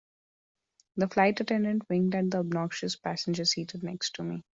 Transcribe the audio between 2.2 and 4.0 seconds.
the obnoxious passenger seated